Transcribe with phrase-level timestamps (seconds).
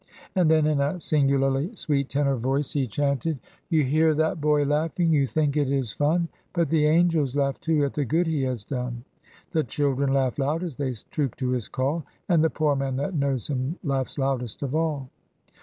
[0.35, 3.37] And then in a singularly sweet tenor voice he chanted,
[3.69, 5.13] "You hear that boy laughing?
[5.13, 8.65] You think it is fun, But the angels laugh too at the good he has
[8.65, 9.03] done.
[9.51, 13.13] The children laugh loud as they troop to his call, And the poor man that
[13.13, 15.11] knows him laughs loudest of all."